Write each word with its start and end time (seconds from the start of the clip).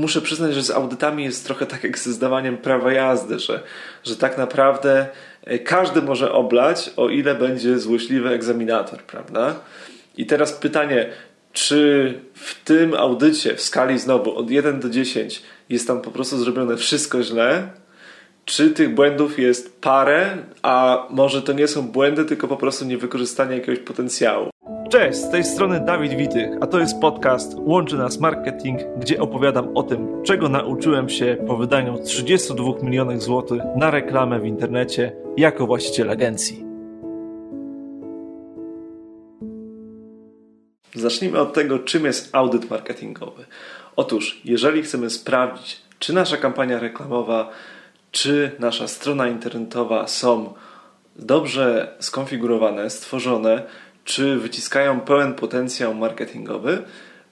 Muszę 0.00 0.20
przyznać, 0.20 0.54
że 0.54 0.62
z 0.62 0.70
audytami 0.70 1.24
jest 1.24 1.46
trochę 1.46 1.66
tak 1.66 1.84
jak 1.84 1.98
ze 1.98 2.12
zdawaniem 2.12 2.58
prawa 2.58 2.92
jazdy, 2.92 3.38
że, 3.38 3.62
że 4.04 4.16
tak 4.16 4.38
naprawdę 4.38 5.06
e, 5.44 5.58
każdy 5.58 6.02
może 6.02 6.32
oblać, 6.32 6.90
o 6.96 7.08
ile 7.08 7.34
będzie 7.34 7.78
złośliwy 7.78 8.28
egzaminator, 8.28 9.02
prawda? 9.02 9.60
I 10.16 10.26
teraz 10.26 10.52
pytanie, 10.52 11.10
czy 11.52 12.14
w 12.34 12.64
tym 12.64 12.94
audycie 12.94 13.54
w 13.54 13.62
skali 13.62 13.98
znowu 13.98 14.36
od 14.36 14.50
1 14.50 14.80
do 14.80 14.90
10 14.90 15.42
jest 15.68 15.86
tam 15.86 16.00
po 16.00 16.10
prostu 16.10 16.38
zrobione 16.38 16.76
wszystko 16.76 17.22
źle, 17.22 17.70
czy 18.44 18.70
tych 18.70 18.94
błędów 18.94 19.38
jest 19.38 19.80
parę, 19.80 20.36
a 20.62 21.06
może 21.10 21.42
to 21.42 21.52
nie 21.52 21.68
są 21.68 21.82
błędy, 21.82 22.24
tylko 22.24 22.48
po 22.48 22.56
prostu 22.56 22.84
niewykorzystanie 22.84 23.54
jakiegoś 23.54 23.78
potencjału. 23.78 24.50
Cześć, 24.88 25.18
z 25.18 25.30
tej 25.30 25.44
strony 25.44 25.80
Dawid 25.80 26.14
Witych, 26.14 26.50
a 26.60 26.66
to 26.66 26.80
jest 26.80 27.00
podcast 27.00 27.54
Łączy 27.58 27.96
Nas 27.96 28.20
Marketing, 28.20 28.80
gdzie 28.96 29.20
opowiadam 29.20 29.76
o 29.76 29.82
tym, 29.82 30.22
czego 30.22 30.48
nauczyłem 30.48 31.08
się 31.08 31.36
po 31.46 31.56
wydaniu 31.56 31.98
32 31.98 32.72
milionów 32.82 33.22
złotych 33.22 33.62
na 33.76 33.90
reklamę 33.90 34.40
w 34.40 34.46
internecie 34.46 35.12
jako 35.36 35.66
właściciel 35.66 36.10
agencji. 36.10 36.64
Zacznijmy 40.94 41.38
od 41.38 41.52
tego, 41.52 41.78
czym 41.78 42.04
jest 42.04 42.34
audyt 42.34 42.70
marketingowy. 42.70 43.44
Otóż, 43.96 44.40
jeżeli 44.44 44.82
chcemy 44.82 45.10
sprawdzić, 45.10 45.82
czy 45.98 46.12
nasza 46.12 46.36
kampania 46.36 46.80
reklamowa, 46.80 47.50
czy 48.10 48.50
nasza 48.58 48.88
strona 48.88 49.28
internetowa 49.28 50.06
są 50.06 50.54
dobrze 51.16 51.96
skonfigurowane, 52.00 52.90
stworzone, 52.90 53.62
czy 54.08 54.36
wyciskają 54.36 55.00
pełen 55.00 55.34
potencjał 55.34 55.94
marketingowy, 55.94 56.82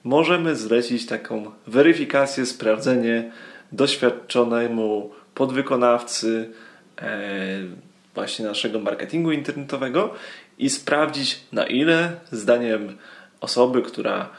możemy 0.03 0.55
zlecić 0.55 1.05
taką 1.05 1.51
weryfikację, 1.67 2.45
sprawdzenie 2.45 3.31
doświadczonemu 3.71 5.11
podwykonawcy 5.33 6.49
e, 7.01 7.59
właśnie 8.15 8.45
naszego 8.45 8.79
marketingu 8.79 9.31
internetowego 9.31 10.13
i 10.57 10.69
sprawdzić 10.69 11.39
na 11.51 11.65
ile 11.65 12.11
zdaniem 12.31 12.97
osoby, 13.41 13.81
która 13.81 14.29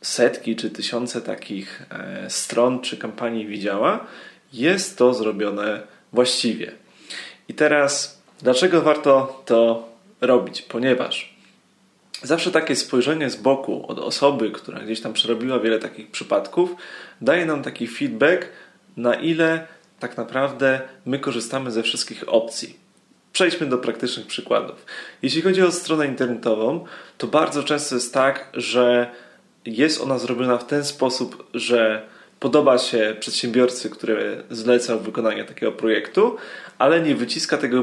setki 0.00 0.56
czy 0.56 0.70
tysiące 0.70 1.20
takich 1.20 1.82
e, 1.90 2.30
stron 2.30 2.80
czy 2.80 2.96
kampanii 2.96 3.46
widziała, 3.46 4.06
jest 4.52 4.98
to 4.98 5.14
zrobione 5.14 5.82
właściwie. 6.12 6.72
I 7.48 7.54
teraz, 7.54 8.22
dlaczego 8.42 8.82
warto 8.82 9.42
to 9.46 9.88
robić? 10.20 10.62
Ponieważ 10.62 11.31
zawsze 12.22 12.50
takie 12.50 12.76
spojrzenie 12.76 13.30
z 13.30 13.36
boku 13.36 13.86
od 13.88 13.98
osoby, 13.98 14.50
która 14.50 14.80
gdzieś 14.80 15.00
tam 15.00 15.12
przerobiła 15.12 15.58
wiele 15.58 15.78
takich 15.78 16.10
przypadków, 16.10 16.74
daje 17.20 17.46
nam 17.46 17.62
taki 17.62 17.86
feedback, 17.88 18.48
na 18.96 19.14
ile 19.14 19.66
tak 20.00 20.16
naprawdę 20.16 20.80
my 21.06 21.18
korzystamy 21.18 21.70
ze 21.70 21.82
wszystkich 21.82 22.24
opcji. 22.26 22.76
Przejdźmy 23.32 23.66
do 23.66 23.78
praktycznych 23.78 24.26
przykładów. 24.26 24.86
Jeśli 25.22 25.42
chodzi 25.42 25.62
o 25.62 25.72
stronę 25.72 26.06
internetową, 26.06 26.84
to 27.18 27.26
bardzo 27.26 27.62
często 27.62 27.94
jest 27.94 28.14
tak, 28.14 28.50
że 28.54 29.10
jest 29.66 30.00
ona 30.00 30.18
zrobiona 30.18 30.58
w 30.58 30.66
ten 30.66 30.84
sposób, 30.84 31.46
że 31.54 32.06
podoba 32.40 32.78
się 32.78 33.16
przedsiębiorcy, 33.20 33.90
który 33.90 34.42
zlecał 34.50 35.00
wykonanie 35.00 35.44
takiego 35.44 35.72
projektu, 35.72 36.36
ale 36.78 37.00
nie 37.00 37.14
wyciska 37.14 37.58
tego 37.58 37.82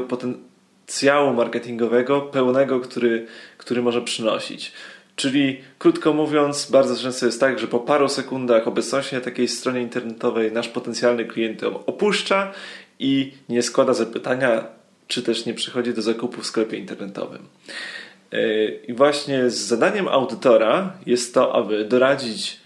potencjału 0.90 1.34
marketingowego 1.34 2.20
pełnego, 2.20 2.80
który, 2.80 3.26
który 3.58 3.82
może 3.82 4.02
przynosić. 4.02 4.72
Czyli 5.16 5.60
krótko 5.78 6.12
mówiąc, 6.12 6.70
bardzo 6.70 7.02
często 7.02 7.26
jest 7.26 7.40
tak, 7.40 7.58
że 7.58 7.66
po 7.66 7.78
paru 7.78 8.08
sekundach 8.08 8.68
obecności 8.68 9.14
na 9.14 9.20
takiej 9.20 9.48
stronie 9.48 9.80
internetowej 9.80 10.52
nasz 10.52 10.68
potencjalny 10.68 11.24
klient 11.24 11.62
ją 11.62 11.86
opuszcza 11.86 12.52
i 12.98 13.32
nie 13.48 13.62
składa 13.62 13.94
zapytania, 13.94 14.64
czy 15.06 15.22
też 15.22 15.46
nie 15.46 15.54
przychodzi 15.54 15.94
do 15.94 16.02
zakupu 16.02 16.40
w 16.40 16.46
sklepie 16.46 16.76
internetowym. 16.76 17.42
Yy, 18.32 18.80
I 18.88 18.92
właśnie 18.92 19.50
z 19.50 19.58
zadaniem 19.58 20.08
audytora 20.08 20.92
jest 21.06 21.34
to, 21.34 21.54
aby 21.54 21.84
doradzić 21.84 22.60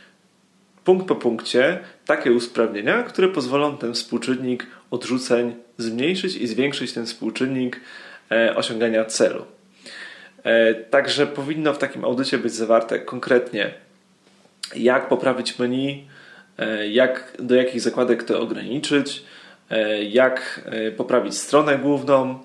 punkt 0.85 1.07
po 1.07 1.15
punkcie 1.17 1.79
takie 2.07 2.33
usprawnienia, 2.33 3.03
które 3.03 3.29
pozwolą 3.29 3.77
ten 3.77 3.95
współczynnik 3.95 4.67
odrzuceń 4.91 5.55
zmniejszyć 5.79 6.37
i 6.37 6.47
zwiększyć 6.47 6.93
ten 6.93 7.07
współczynnik 7.07 7.81
osiągania 8.55 9.05
celu. 9.05 9.45
E, 10.43 10.75
także 10.75 11.27
powinno 11.27 11.73
w 11.73 11.79
takim 11.79 12.05
audycie 12.05 12.39
być 12.39 12.53
zawarte 12.53 12.99
konkretnie, 12.99 13.75
jak 14.77 15.09
poprawić 15.09 15.59
menu, 15.59 16.09
e, 16.59 16.89
jak, 16.89 17.33
do 17.39 17.55
jakich 17.55 17.81
zakładek 17.81 18.23
to 18.23 18.41
ograniczyć, 18.41 19.25
jak 20.11 20.61
poprawić 20.97 21.39
stronę 21.39 21.79
główną, 21.79 22.39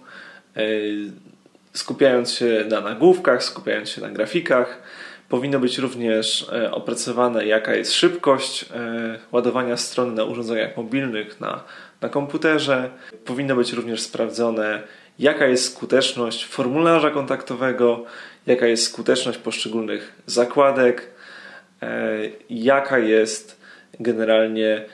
skupiając 1.73 2.33
się 2.33 2.65
na 2.69 2.81
nagłówkach, 2.81 3.43
skupiając 3.43 3.89
się 3.89 4.01
na 4.01 4.09
grafikach, 4.09 4.81
Powinno 5.29 5.59
być 5.59 5.77
również 5.77 6.49
e, 6.53 6.71
opracowane, 6.71 7.45
jaka 7.45 7.75
jest 7.75 7.93
szybkość 7.93 8.65
e, 8.75 9.19
ładowania 9.31 9.77
strony 9.77 10.15
na 10.15 10.23
urządzeniach 10.23 10.77
mobilnych, 10.77 11.41
na, 11.41 11.63
na 12.01 12.09
komputerze. 12.09 12.89
Powinno 13.25 13.55
być 13.55 13.73
również 13.73 14.01
sprawdzone, 14.01 14.81
jaka 15.19 15.45
jest 15.47 15.73
skuteczność 15.73 16.45
formularza 16.45 17.11
kontaktowego, 17.11 18.05
jaka 18.47 18.67
jest 18.67 18.83
skuteczność 18.83 19.37
poszczególnych 19.37 20.15
zakładek, 20.25 21.07
e, 21.81 22.17
jaka 22.49 22.99
jest 22.99 23.59
generalnie, 23.99 24.85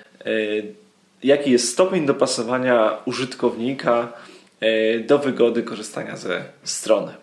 jaki 1.23 1.51
jest 1.51 1.69
stopień 1.69 2.05
dopasowania 2.05 2.97
użytkownika 3.05 4.13
do 5.07 5.19
wygody 5.19 5.63
korzystania 5.63 6.17
ze 6.17 6.43
strony. 6.63 7.13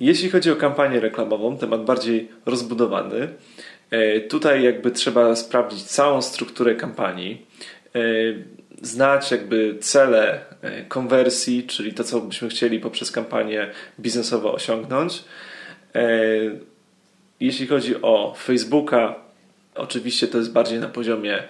Jeśli 0.00 0.30
chodzi 0.30 0.50
o 0.50 0.56
kampanię 0.56 1.00
reklamową, 1.00 1.56
temat 1.56 1.84
bardziej 1.84 2.28
rozbudowany, 2.46 3.28
e, 3.90 4.20
tutaj 4.20 4.62
jakby 4.62 4.90
trzeba 4.90 5.36
sprawdzić 5.36 5.82
całą 5.82 6.22
strukturę 6.22 6.74
kampanii, 6.74 7.46
e, 7.94 8.00
znać 8.82 9.30
jakby 9.30 9.76
cele 9.80 10.34
e, 10.34 10.49
konwersji, 10.88 11.64
czyli 11.66 11.94
to, 11.94 12.04
co 12.04 12.20
byśmy 12.20 12.48
chcieli 12.48 12.80
poprzez 12.80 13.10
kampanię 13.10 13.70
biznesową 14.00 14.52
osiągnąć. 14.52 15.24
Jeśli 17.40 17.66
chodzi 17.66 18.02
o 18.02 18.34
Facebooka, 18.38 19.14
oczywiście 19.74 20.28
to 20.28 20.38
jest 20.38 20.52
bardziej 20.52 20.80
na 20.80 20.88
poziomie 20.88 21.42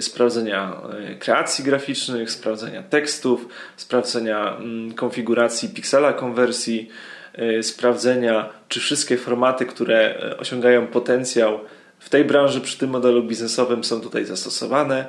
sprawdzenia 0.00 0.76
kreacji 1.18 1.64
graficznych, 1.64 2.30
sprawdzenia 2.30 2.82
tekstów, 2.82 3.48
sprawdzenia 3.76 4.56
mm, 4.56 4.94
konfiguracji 4.94 5.68
piksela 5.68 6.12
konwersji, 6.12 6.90
E, 7.36 7.62
sprawdzenia, 7.62 8.48
czy 8.68 8.80
wszystkie 8.80 9.16
formaty, 9.16 9.66
które 9.66 10.22
e, 10.22 10.36
osiągają 10.36 10.86
potencjał 10.86 11.60
w 11.98 12.08
tej 12.08 12.24
branży 12.24 12.60
przy 12.60 12.78
tym 12.78 12.90
modelu 12.90 13.22
biznesowym 13.22 13.84
są 13.84 14.00
tutaj 14.00 14.24
zastosowane, 14.24 15.06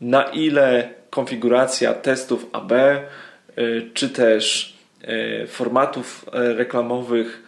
na 0.00 0.22
ile 0.22 0.88
konfiguracja 1.10 1.94
testów 1.94 2.46
AB, 2.52 2.72
e, 2.72 3.04
czy 3.94 4.08
też 4.08 4.76
formatów 5.48 6.24
reklamowych 6.32 7.42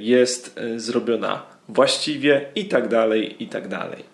jest 0.00 0.60
zrobiona 0.76 1.42
właściwie 1.68 2.46
i 2.54 2.64
tak 2.64 2.88
dalej, 2.88 3.42
i 3.42 3.46
tak 3.46 3.68
dalej. 3.68 4.04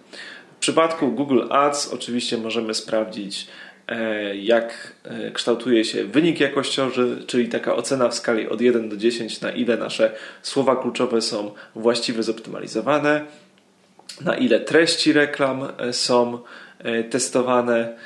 W 0.57 0.61
przypadku 0.61 1.13
Google 1.13 1.43
Ads 1.51 1.93
oczywiście 1.93 2.39
możemy 2.39 2.75
sprawdzić 2.75 3.47
jak 4.35 4.95
kształtuje 5.33 5.85
się 5.85 6.05
wynik 6.05 6.41
jakościowy, 6.41 7.17
czyli 7.27 7.49
taka 7.49 7.75
ocena 7.75 8.09
w 8.09 8.15
skali 8.15 8.49
od 8.49 8.61
1 8.61 8.89
do 8.89 8.97
10, 8.97 9.41
na 9.41 9.51
ile 9.51 9.77
nasze 9.77 10.13
słowa 10.43 10.77
kluczowe 10.77 11.23
są 11.23 11.51
właściwie 11.75 12.23
zoptymalizowane, 12.23 13.25
na 14.21 14.37
ile 14.37 14.61
treści 14.61 15.13
reklam 15.13 15.69
są 15.93 16.39
testowane, 17.11 17.97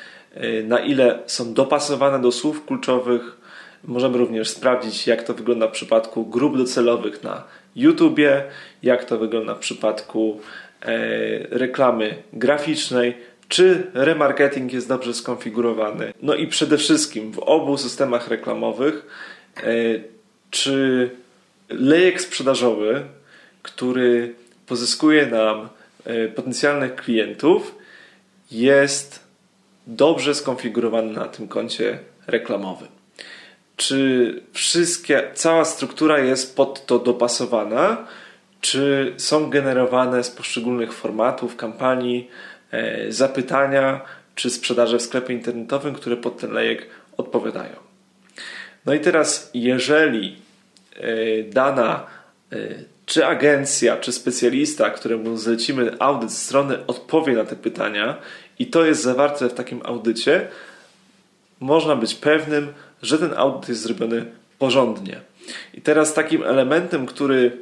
na 0.65 0.79
ile 0.79 1.19
są 1.27 1.55
dopasowane 1.55 2.21
do 2.21 2.33
słów 2.33 2.67
kluczowych. 2.67 3.37
Możemy 3.85 4.19
również 4.19 4.51
sprawdzić, 4.51 5.07
jak 5.07 5.23
to 5.23 5.35
wygląda 5.35 5.69
w 5.69 5.73
przypadku 5.73 6.27
grup 6.27 6.57
docelowych 6.57 7.23
na 7.23 7.45
YouTubie, 7.77 8.43
jak 8.83 9.05
to 9.05 9.19
wygląda 9.19 9.55
w 9.55 9.59
przypadku 9.59 10.41
reklamy 11.51 12.15
graficznej 12.33 13.15
czy 13.49 13.87
remarketing 13.95 14.73
jest 14.73 14.89
dobrze 14.89 15.15
skonfigurowany. 15.15 16.13
No 16.23 16.35
i 16.35 16.47
przede 16.47 16.79
wszystkim 16.79 17.33
w 17.33 17.39
obu 17.39 17.77
systemach 17.77 18.29
reklamowych, 18.29 19.07
e, 19.57 19.63
czy 20.51 21.11
lejek 21.69 22.21
sprzedażowy, 22.21 23.03
który 23.63 24.35
pozyskuje 24.67 25.27
nam 25.27 25.69
e, 26.05 26.29
potencjalnych 26.29 26.95
klientów, 26.95 27.75
jest 28.51 29.21
dobrze 29.87 30.35
skonfigurowany 30.35 31.13
na 31.13 31.25
tym 31.25 31.49
koncie 31.49 31.99
reklamowym. 32.27 32.89
Czy 33.77 34.43
wszystkie, 34.53 35.31
cała 35.35 35.65
struktura 35.65 36.19
jest 36.19 36.57
pod 36.57 36.87
to 36.87 36.99
dopasowana, 36.99 38.07
czy 38.61 39.15
są 39.17 39.51
generowane 39.51 40.25
z 40.25 40.31
poszczególnych 40.31 40.93
formatów 40.93 41.57
kampanii 41.57 42.31
e, 42.71 43.13
zapytania 43.13 44.01
czy 44.35 44.51
sprzedaże 44.51 44.99
w 44.99 45.03
sklepie 45.03 45.35
internetowym, 45.35 45.95
które 45.95 46.17
pod 46.17 46.39
ten 46.39 46.53
lejek 46.53 46.87
odpowiadają. 47.17 47.77
No 48.87 48.95
i 48.95 49.01
teraz, 49.01 49.51
jeżeli 49.55 50.37
e, 50.97 51.43
dana 51.43 52.07
czy 53.07 53.27
agencja, 53.27 53.97
czy 53.97 54.13
specjalista, 54.13 54.91
któremu 54.91 55.37
zlecimy 55.37 55.97
audyt 55.99 56.33
strony, 56.33 56.87
odpowie 56.87 57.33
na 57.33 57.45
te 57.45 57.57
pytania 57.57 58.19
i 58.59 58.67
to 58.67 58.85
jest 58.85 59.03
zawarte 59.03 59.49
w 59.49 59.55
takim 59.55 59.81
audycie, 59.85 60.49
można 61.61 61.97
być 61.97 62.15
pewnym, 62.15 62.73
że 63.03 63.19
ten 63.19 63.35
audyt 63.37 63.69
jest 63.69 63.81
zrobiony 63.81 64.25
porządnie. 64.59 65.21
I 65.75 65.81
teraz 65.81 66.15
takim 66.15 66.43
elementem, 66.43 67.07
który 67.07 67.53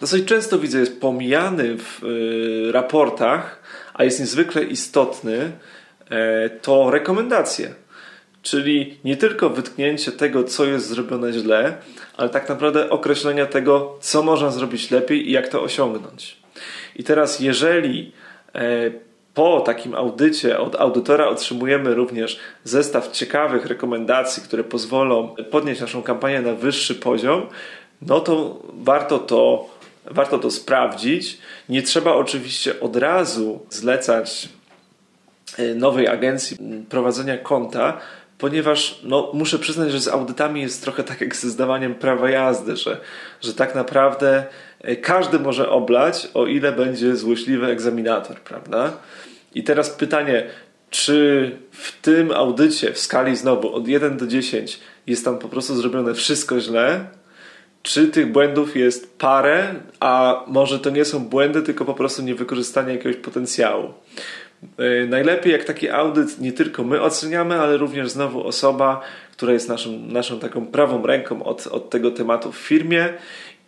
dosyć 0.00 0.24
często 0.24 0.58
widzę 0.58 0.80
jest 0.80 1.00
pomijany 1.00 1.76
w 1.78 2.04
y, 2.04 2.72
raportach, 2.72 3.62
a 3.94 4.04
jest 4.04 4.20
niezwykle 4.20 4.64
istotny, 4.64 5.52
e, 6.10 6.50
to 6.50 6.90
rekomendacje. 6.90 7.74
Czyli 8.42 8.98
nie 9.04 9.16
tylko 9.16 9.50
wytknięcie 9.50 10.12
tego, 10.12 10.44
co 10.44 10.64
jest 10.64 10.86
zrobione 10.86 11.32
źle, 11.32 11.76
ale 12.16 12.28
tak 12.28 12.48
naprawdę 12.48 12.90
określenia 12.90 13.46
tego, 13.46 13.98
co 14.00 14.22
można 14.22 14.50
zrobić 14.50 14.90
lepiej 14.90 15.28
i 15.28 15.32
jak 15.32 15.48
to 15.48 15.62
osiągnąć. 15.62 16.36
I 16.96 17.04
teraz, 17.04 17.40
jeżeli 17.40 18.12
e, 18.54 18.90
po 19.34 19.60
takim 19.60 19.94
audycie 19.94 20.58
od 20.58 20.76
audytora 20.80 21.28
otrzymujemy 21.28 21.94
również 21.94 22.38
zestaw 22.64 23.10
ciekawych 23.10 23.66
rekomendacji, 23.66 24.42
które 24.42 24.64
pozwolą 24.64 25.34
podnieść 25.50 25.80
naszą 25.80 26.02
kampanię 26.02 26.40
na 26.42 26.54
wyższy 26.54 26.94
poziom, 26.94 27.46
no 28.02 28.20
to 28.20 28.62
warto 28.74 29.18
to, 29.18 29.70
warto 30.04 30.38
to 30.38 30.50
sprawdzić. 30.50 31.38
Nie 31.68 31.82
trzeba 31.82 32.14
oczywiście 32.14 32.80
od 32.80 32.96
razu 32.96 33.60
zlecać 33.70 34.48
e, 35.58 35.74
nowej 35.74 36.08
agencji 36.08 36.56
prowadzenia 36.88 37.38
konta, 37.38 38.00
ponieważ 38.42 39.00
no, 39.04 39.30
muszę 39.34 39.58
przyznać, 39.58 39.92
że 39.92 40.00
z 40.00 40.08
audytami 40.08 40.60
jest 40.60 40.82
trochę 40.82 41.04
tak 41.04 41.20
jak 41.20 41.36
ze 41.36 41.50
zdawaniem 41.50 41.94
prawa 41.94 42.30
jazdy, 42.30 42.76
że, 42.76 43.00
że 43.40 43.54
tak 43.54 43.74
naprawdę 43.74 44.44
e, 44.80 44.96
każdy 44.96 45.38
może 45.38 45.70
oblać, 45.70 46.28
o 46.34 46.46
ile 46.46 46.72
będzie 46.72 47.16
złośliwy 47.16 47.66
egzaminator, 47.66 48.36
prawda? 48.40 48.92
I 49.54 49.62
teraz 49.64 49.90
pytanie, 49.90 50.46
czy 50.90 51.50
w 51.70 52.00
tym 52.00 52.32
audycie 52.32 52.92
w 52.92 52.98
skali 52.98 53.36
znowu 53.36 53.74
od 53.74 53.88
1 53.88 54.16
do 54.16 54.26
10 54.26 54.80
jest 55.06 55.24
tam 55.24 55.38
po 55.38 55.48
prostu 55.48 55.76
zrobione 55.76 56.14
wszystko 56.14 56.60
źle, 56.60 57.06
czy 57.82 58.08
tych 58.08 58.32
błędów 58.32 58.76
jest 58.76 59.18
parę, 59.18 59.74
a 60.00 60.44
może 60.46 60.78
to 60.78 60.90
nie 60.90 61.04
są 61.04 61.24
błędy, 61.24 61.62
tylko 61.62 61.84
po 61.84 61.94
prostu 61.94 62.22
niewykorzystanie 62.22 62.92
jakiegoś 62.92 63.16
potencjału. 63.16 63.94
E, 64.78 65.06
najlepiej 65.06 65.52
jak 65.52 65.64
taki 65.64 65.90
audyt 65.90 66.40
nie 66.40 66.52
tylko 66.52 66.84
my 66.84 67.00
oceniamy, 67.02 67.60
ale 67.60 67.76
również 67.76 68.10
znowu 68.10 68.46
osoba, 68.46 69.00
która 69.32 69.52
jest 69.52 69.68
naszym, 69.68 70.12
naszą 70.12 70.38
taką 70.38 70.66
prawą 70.66 71.06
ręką 71.06 71.44
od, 71.44 71.66
od 71.66 71.90
tego 71.90 72.10
tematu 72.10 72.52
w 72.52 72.56
firmie 72.56 73.08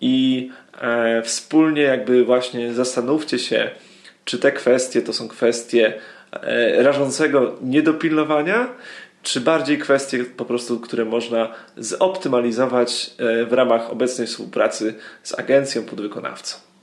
i 0.00 0.50
e, 0.80 1.22
wspólnie 1.22 1.82
jakby 1.82 2.24
właśnie 2.24 2.74
zastanówcie 2.74 3.38
się, 3.38 3.70
czy 4.24 4.38
te 4.38 4.52
kwestie 4.52 5.02
to 5.02 5.12
są 5.12 5.28
kwestie 5.28 5.94
e, 6.32 6.82
rażącego 6.82 7.56
niedopilnowania, 7.62 8.68
czy 9.22 9.40
bardziej 9.40 9.78
kwestie 9.78 10.24
po 10.24 10.44
prostu, 10.44 10.80
które 10.80 11.04
można 11.04 11.54
zoptymalizować 11.76 13.10
e, 13.18 13.44
w 13.44 13.52
ramach 13.52 13.90
obecnej 13.90 14.26
współpracy 14.26 14.94
z 15.22 15.38
agencją 15.38 15.82
podwykonawcą. 15.82 16.73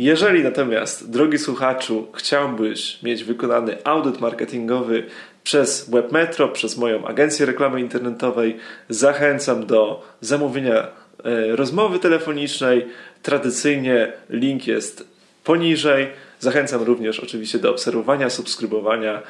Jeżeli 0.00 0.42
natomiast, 0.42 1.10
drogi 1.10 1.38
słuchaczu, 1.38 2.06
chciałbyś 2.14 3.02
mieć 3.02 3.24
wykonany 3.24 3.76
audyt 3.84 4.20
marketingowy 4.20 5.06
przez 5.44 5.90
Webmetro, 5.90 6.48
przez 6.48 6.76
moją 6.76 7.06
agencję 7.06 7.46
reklamy 7.46 7.80
internetowej, 7.80 8.56
zachęcam 8.88 9.66
do 9.66 10.02
zamówienia 10.20 10.74
e, 10.78 11.56
rozmowy 11.56 11.98
telefonicznej. 11.98 12.86
Tradycyjnie 13.22 14.12
link 14.30 14.66
jest 14.66 15.08
poniżej. 15.44 16.06
Zachęcam 16.38 16.82
również 16.82 17.20
oczywiście 17.20 17.58
do 17.58 17.70
obserwowania, 17.70 18.30
subskrybowania 18.30 19.22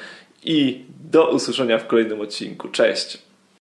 i 0.44 0.84
do 1.10 1.30
usłyszenia 1.30 1.78
w 1.78 1.86
kolejnym 1.86 2.20
odcinku. 2.20 2.68
Cześć! 2.68 3.29